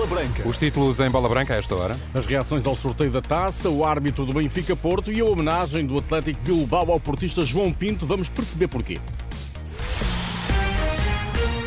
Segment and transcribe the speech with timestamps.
[0.00, 0.48] Bola Branca.
[0.48, 1.98] Os títulos em bola branca a esta hora.
[2.14, 5.98] As reações ao sorteio da taça, o árbitro do Benfica Porto e a homenagem do
[5.98, 8.06] Atlético Bilbao ao portista João Pinto.
[8.06, 8.98] Vamos perceber porquê.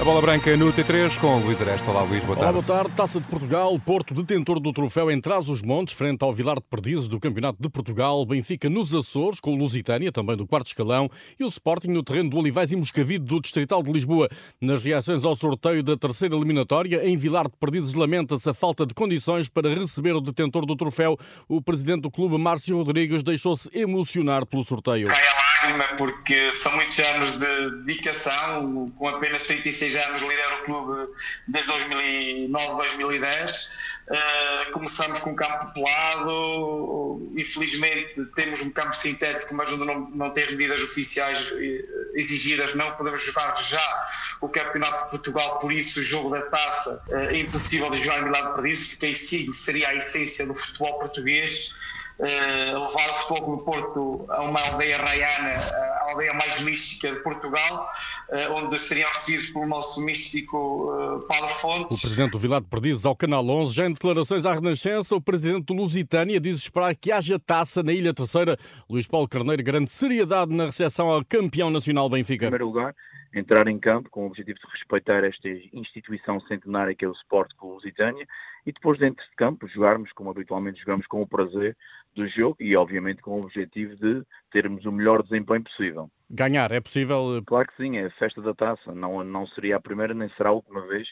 [0.03, 1.89] A bola branca no T3 com Luís Aresta.
[1.89, 2.61] Olá, Luís, boa Olá, tarde.
[2.61, 2.93] boa tarde.
[2.93, 7.21] Taça de Portugal, Porto detentor do troféu em Trás-os-Montes, frente ao Vilar de Perdizes do
[7.21, 11.47] Campeonato de Portugal, Benfica nos Açores, com o Lusitânia, também do quarto escalão, e o
[11.47, 14.27] Sporting no terreno do Olivais e Moscavide do Distrital de Lisboa.
[14.59, 18.93] Nas reações ao sorteio da terceira eliminatória, em Vilar de Perdizes lamenta-se a falta de
[18.93, 21.17] condições para receber o detentor do troféu.
[21.47, 25.07] O presidente do clube, Márcio Rodrigues, deixou-se emocionar pelo sorteio.
[25.07, 28.91] cai a lágrima porque são muitos anos de dedicação.
[28.97, 31.13] Com apenas 36 anos lidero o clube
[31.47, 33.69] desde 2009, 2010.
[34.03, 40.29] Uh, começamos com um campo populado, infelizmente temos um campo sintético, mas onde não, não
[40.29, 44.09] tem as medidas oficiais eh, exigidas, não podemos jogar já
[44.41, 48.19] o Campeonato de Portugal, por isso o jogo da taça eh, é impossível de jogar
[48.19, 51.73] em Milagre isso, porque aí sim seria a essência do futebol português.
[52.19, 57.19] Uh, levar o Futebol do Porto a uma aldeia raiana, a aldeia mais mística de
[57.21, 57.89] Portugal,
[58.29, 61.99] uh, onde seriam recebidos pelo nosso místico uh, Paulo O Fontes.
[61.99, 65.65] presidente do Vilar de Perdizes ao Canal 11, já em declarações à Renascença, o presidente
[65.65, 68.57] do Lusitânia diz esperar que haja taça na Ilha Terceira.
[68.87, 72.45] Luís Paulo Carneiro garante seriedade na recepção ao campeão nacional Benfica.
[72.45, 72.95] Em primeiro lugar,
[73.33, 77.51] entrar em campo com o objetivo de respeitar esta instituição centenária que é o Sport
[77.57, 78.27] Clube Lusitânia
[78.65, 81.75] e depois dentro de campo jogarmos como habitualmente jogamos com o prazer
[82.13, 86.09] do jogo e obviamente com o objetivo de termos o melhor desempenho possível.
[86.29, 87.41] Ganhar é possível.
[87.45, 90.49] Claro que sim, é a festa da taça, não, não seria a primeira nem será
[90.49, 91.07] a última vez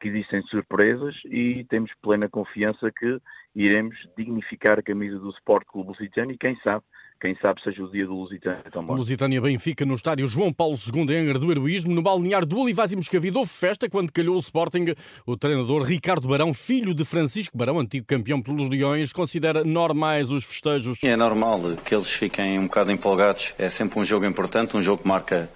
[0.00, 3.18] que existem surpresas e temos plena confiança que
[3.54, 6.84] iremos dignificar a camisa do Sport Clube Lusitano e quem sabe,
[7.20, 8.94] quem sabe seja o dia do Lusitano também.
[8.94, 12.92] Lusitânia Benfica no estádio João Paulo II em Angra do Heroísmo, no balneário do Olivais
[12.92, 14.94] e Moscavide, houve festa quando calhou o Sporting.
[15.26, 20.44] O treinador Ricardo Barão, filho de Francisco Barão, antigo campeão pelos Leões, considera normais os
[20.44, 20.98] festejos.
[21.02, 23.54] É normal que eles fiquem um bocado empolgados.
[23.58, 25.50] É sempre um jogo importante, um jogo que marca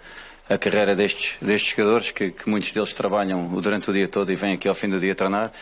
[0.51, 4.35] a carreira destes, destes jogadores, que, que muitos deles trabalham durante o dia todo e
[4.35, 5.53] vêm aqui ao fim do dia treinar.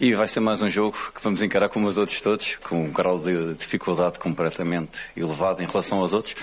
[0.00, 2.90] E vai ser mais um jogo que vamos encarar como os outros todos, com um
[2.90, 6.34] grau de dificuldade completamente elevado em relação aos outros.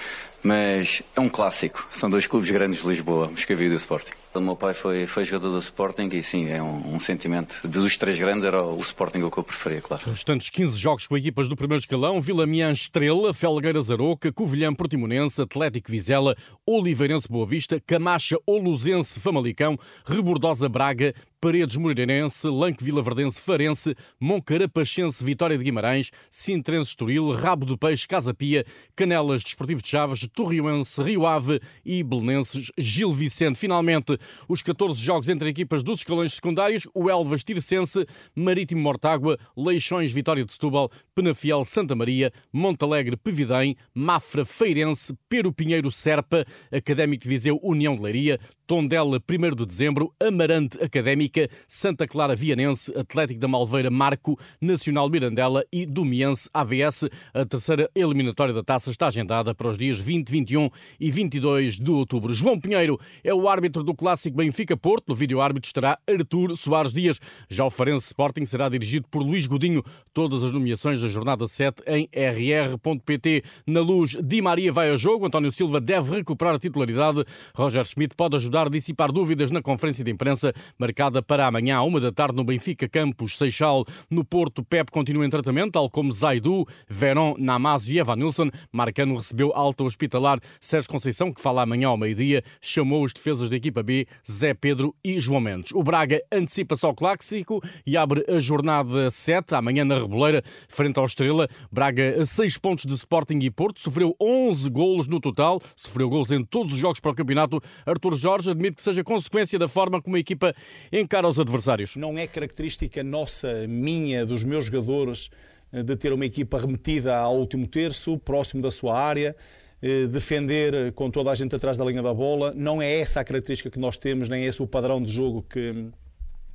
[0.42, 1.86] Mas é um clássico.
[1.92, 4.23] São dois clubes grandes de Lisboa, Moscavide e o Sporting.
[4.36, 7.60] O meu pai foi, foi jogador do Sporting e sim, é um, um sentimento.
[7.68, 10.02] Dos três grandes era o Sporting o que eu preferia, claro.
[10.06, 14.74] Os restantes 15 jogos com equipas do primeiro escalão, Vila Mian Estrela, Felgueiras Aroca, Covilhã
[14.74, 16.36] Portimonense, Atlético Vizela,
[16.66, 21.14] Oliveirense Boa Vista, Camacha Oluzense Famalicão, Rebordosa Braga,
[21.44, 28.08] Paredes Moreirense, Lanque Vila Verdense Farense, Moncarapachense Vitória de Guimarães, Sintrense Estoril, Rabo do Peixe
[28.08, 28.66] Casa Pia,
[28.96, 33.60] Canelas Desportivo de Chaves, Torrioense Rio Ave e Belenenses Gil Vicente.
[33.60, 34.18] Finalmente,
[34.48, 40.46] os 14 jogos entre equipas dos escalões secundários, o Elvas Tircense, Marítimo Mortágua, Leixões Vitória
[40.46, 47.60] de Setúbal, Penafiel Santa Maria, Montalegre Pevidém, Mafra Feirense, Pero Pinheiro Serpa, Académico de Viseu
[47.64, 48.40] União de Leiria,
[48.74, 55.64] Tondela 1 de Dezembro, Amarante Académica, Santa Clara Vianense, Atlético da Malveira Marco, Nacional Mirandela
[55.72, 57.08] e Domiense AVS.
[57.36, 61.92] A terceira eliminatória da taça está agendada para os dias 20, 21 e 22 de
[61.92, 62.34] outubro.
[62.34, 65.10] João Pinheiro é o árbitro do clássico Benfica-Porto.
[65.10, 67.20] No vídeo árbitro estará Artur Soares Dias.
[67.48, 69.84] Já o Farense Sporting será dirigido por Luís Godinho.
[70.12, 73.44] Todas as nomeações da jornada 7 em rr.pt.
[73.68, 75.28] Na luz, Di Maria vai a jogo.
[75.28, 77.24] António Silva deve recuperar a titularidade.
[77.54, 81.84] Roger Schmidt pode ajudar a dissipar dúvidas na conferência de imprensa marcada para amanhã à
[81.84, 83.86] uma da tarde no Benfica Campos Seixal.
[84.10, 88.50] No Porto, Pep continua em tratamento, tal como Zaidu, Verón, Namazo e Evanilson.
[88.72, 90.40] Marcano recebeu alta hospitalar.
[90.60, 94.96] Sérgio Conceição, que fala amanhã ao meio-dia, chamou os defesas da equipa B, Zé Pedro
[95.04, 95.72] e João Mendes.
[95.74, 101.06] O Braga antecipa-se ao clássico e abre a jornada 7, amanhã na Reboleira, frente ao
[101.06, 101.48] Estrela.
[101.72, 106.32] Braga a 6 pontos de Sporting e Porto, sofreu 11 golos no total, sofreu golos
[106.32, 107.62] em todos os jogos para o campeonato.
[107.86, 110.54] Artur Jorge admite que seja consequência da forma como a equipa
[110.92, 111.96] encara os adversários.
[111.96, 115.30] Não é característica nossa, minha, dos meus jogadores,
[115.74, 119.36] eh, de ter uma equipa remetida ao último terço, próximo da sua área,
[119.82, 122.54] eh, defender eh, com toda a gente atrás da linha da bola.
[122.56, 125.44] Não é essa a característica que nós temos, nem é esse o padrão de jogo
[125.50, 125.88] que,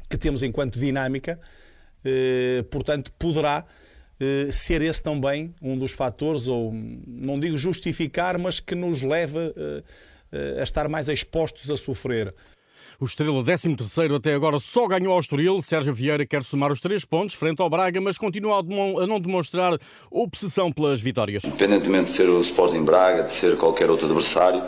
[0.09, 1.39] que temos enquanto dinâmica.
[2.71, 3.67] Portanto, poderá
[4.51, 6.73] ser esse também um dos fatores, ou
[7.07, 9.53] não digo justificar, mas que nos leva
[10.59, 12.35] a estar mais expostos a sofrer.
[13.01, 13.77] O Estrela, 13
[14.17, 15.63] até agora, só ganhou ao Estoril.
[15.63, 19.79] Sérgio Vieira quer somar os três pontos frente ao Braga, mas continua a não demonstrar
[20.11, 21.45] obsessão pelas vitórias.
[21.45, 24.61] Independentemente de ser o Sporting Braga, de ser qualquer outro adversário,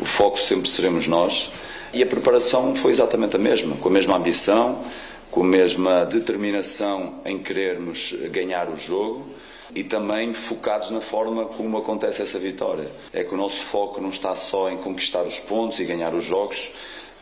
[0.00, 1.50] o foco sempre seremos nós.
[1.92, 4.82] E a preparação foi exatamente a mesma, com a mesma ambição,
[5.30, 9.26] com a mesma determinação em querermos ganhar o jogo
[9.74, 12.90] e também focados na forma como acontece essa vitória.
[13.12, 16.24] É que o nosso foco não está só em conquistar os pontos e ganhar os
[16.24, 16.70] jogos,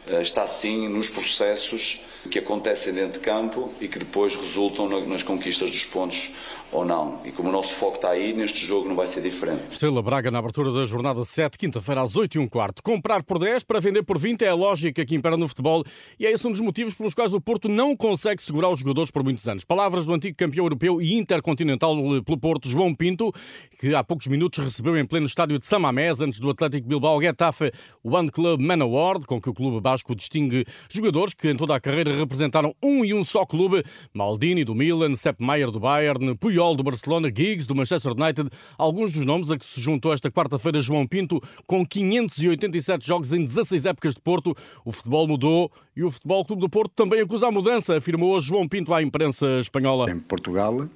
[0.09, 5.23] eh, está sim nos processos que acontecem dentro de campo e que depois resultam nas
[5.23, 6.31] conquistas dos pontos
[6.73, 7.21] ou não.
[7.25, 9.63] E como o nosso foco está aí, neste jogo não vai ser diferente.
[9.71, 12.83] Estrela Braga na abertura da jornada 7, quinta-feira às 8 e um quarto.
[12.83, 15.85] Comprar por 10 para vender por 20 é a lógica que impera no futebol
[16.19, 19.11] e é esse um dos motivos pelos quais o Porto não consegue segurar os jogadores
[19.11, 19.65] por muitos anos.
[19.65, 23.33] Palavras do antigo campeão europeu e intercontinental pelo Porto, João Pinto,
[23.79, 27.71] que há poucos minutos recebeu em pleno estádio de Samamés, antes do Atlético Bilbao Getafe
[28.03, 31.81] One Club Man Award, com que o clube basco distingue jogadores que em toda a
[31.81, 33.85] carreira representaram um e um só clube.
[34.13, 39.13] Maldini do Milan, Sepp Maier do Bayern, Puyol do Barcelona, Giggs do Manchester United, alguns
[39.13, 43.87] dos nomes a que se juntou esta quarta-feira João Pinto, com 587 jogos em 16
[43.87, 44.55] épocas de Porto.
[44.85, 48.69] O futebol mudou e o Futebol Clube do Porto também acusa a mudança, afirmou João
[48.69, 50.11] Pinto à imprensa espanhola.
[50.11, 50.89] Em Portugal,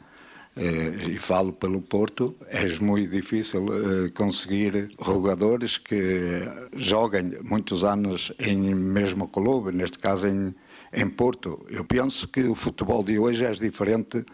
[0.56, 6.42] eh, e falo pelo Porto, é muito difícil eh, conseguir jogadores que
[6.74, 10.54] joguem muitos anos em mesmo clube, neste caso em,
[10.92, 11.64] em Porto.
[11.68, 14.24] Eu penso que o futebol de hoje é diferente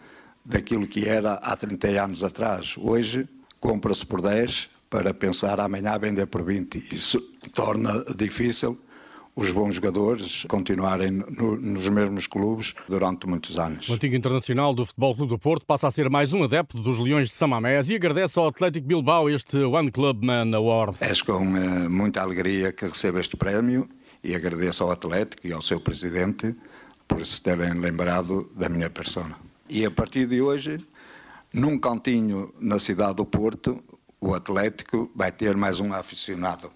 [0.43, 2.75] daquilo que era há 30 anos atrás.
[2.77, 3.27] Hoje
[3.59, 6.77] compra-se por 10 para pensar amanhã vender por 20.
[6.93, 7.19] Isso
[7.53, 8.79] torna difícil
[9.37, 13.87] os bons jogadores continuarem no, nos mesmos clubes durante muitos anos.
[13.87, 16.97] O antigo internacional do Futebol Clube do Porto passa a ser mais um adepto dos
[16.97, 20.97] Leões de Samamés e agradece ao Atlético Bilbao este One Club Man Award.
[21.01, 23.87] É com uh, muita alegria que recebo este prémio
[24.23, 26.55] e agradeço ao Atlético e ao seu presidente
[27.07, 29.37] por se terem lembrado da minha persona.
[29.69, 30.85] E a partir de hoje,
[31.53, 33.83] num cantinho na cidade do Porto,
[34.19, 36.71] o Atlético vai ter mais um aficionado.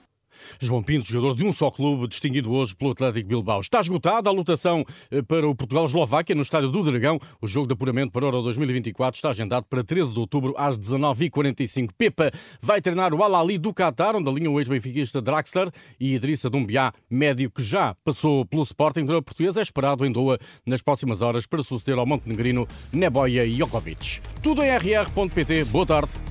[0.59, 3.59] João Pinto, jogador de um só clube, distinguido hoje pelo Atlético Bilbao.
[3.59, 7.19] Está esgotada a lotação eh, para o Portugal-Eslováquia no estádio do Dragão.
[7.41, 10.77] O jogo de apuramento para o Euro 2024 está agendado para 13 de outubro às
[10.77, 11.89] 19h45.
[11.97, 16.93] Pepa vai treinar o Al-Ali do Qatar, onde alinha o ex-benfiquista Draxler e Idrissa Dumbiá,
[17.09, 21.45] médio que já passou pelo Sporting da portuguesa, é esperado em Doha nas próximas horas
[21.45, 24.21] para suceder ao montenegrino Neboia Jokovic.
[24.41, 25.65] Tudo em rr.pt.
[25.65, 26.30] Boa tarde.